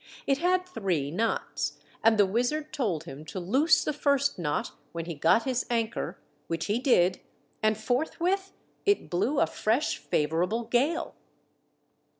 It 0.25 0.39
had 0.39 0.65
three 0.67 1.11
knots, 1.11 1.77
and 2.03 2.17
the 2.17 2.25
wizard 2.25 2.73
told 2.73 3.03
him 3.03 3.23
to 3.25 3.39
loose 3.39 3.83
the 3.83 3.93
first 3.93 4.39
knot 4.39 4.71
when 4.93 5.05
he 5.05 5.13
got 5.13 5.43
his 5.43 5.63
anchor, 5.69 6.17
which 6.47 6.65
he 6.65 6.79
did, 6.79 7.19
and 7.61 7.77
forthwith 7.77 8.51
it 8.83 9.11
blew 9.11 9.39
a 9.39 9.45
fresh 9.45 9.99
favourable 9.99 10.63
gale." 10.63 11.13